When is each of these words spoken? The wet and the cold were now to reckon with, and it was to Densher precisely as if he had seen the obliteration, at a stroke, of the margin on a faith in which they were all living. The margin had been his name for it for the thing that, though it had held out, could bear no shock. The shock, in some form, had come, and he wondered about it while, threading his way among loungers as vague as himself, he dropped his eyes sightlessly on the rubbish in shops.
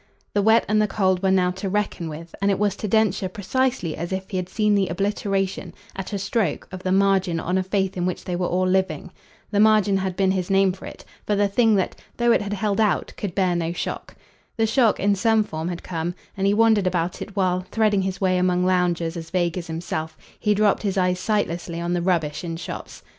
The 0.33 0.41
wet 0.41 0.65
and 0.67 0.81
the 0.81 0.87
cold 0.87 1.21
were 1.21 1.29
now 1.29 1.51
to 1.51 1.69
reckon 1.69 2.09
with, 2.09 2.33
and 2.41 2.49
it 2.49 2.57
was 2.57 2.75
to 2.77 2.87
Densher 2.87 3.29
precisely 3.29 3.95
as 3.95 4.11
if 4.11 4.31
he 4.31 4.37
had 4.37 4.49
seen 4.49 4.73
the 4.73 4.87
obliteration, 4.87 5.75
at 5.95 6.11
a 6.11 6.17
stroke, 6.17 6.67
of 6.71 6.81
the 6.81 6.91
margin 6.91 7.39
on 7.39 7.55
a 7.55 7.61
faith 7.61 7.95
in 7.95 8.07
which 8.07 8.23
they 8.23 8.35
were 8.35 8.47
all 8.47 8.65
living. 8.65 9.11
The 9.51 9.59
margin 9.59 9.97
had 9.97 10.15
been 10.15 10.31
his 10.31 10.49
name 10.49 10.73
for 10.73 10.87
it 10.87 11.05
for 11.27 11.35
the 11.35 11.47
thing 11.47 11.75
that, 11.75 11.95
though 12.17 12.31
it 12.31 12.41
had 12.41 12.53
held 12.53 12.79
out, 12.81 13.13
could 13.15 13.35
bear 13.35 13.55
no 13.55 13.73
shock. 13.73 14.15
The 14.57 14.65
shock, 14.65 14.99
in 14.99 15.13
some 15.13 15.43
form, 15.43 15.67
had 15.67 15.83
come, 15.83 16.15
and 16.35 16.47
he 16.47 16.53
wondered 16.55 16.87
about 16.87 17.21
it 17.21 17.35
while, 17.35 17.63
threading 17.69 18.01
his 18.01 18.19
way 18.19 18.39
among 18.39 18.65
loungers 18.65 19.15
as 19.15 19.29
vague 19.29 19.55
as 19.55 19.67
himself, 19.67 20.17
he 20.39 20.55
dropped 20.55 20.81
his 20.81 20.97
eyes 20.97 21.19
sightlessly 21.19 21.79
on 21.79 21.93
the 21.93 22.01
rubbish 22.01 22.43
in 22.43 22.57
shops. 22.57 23.03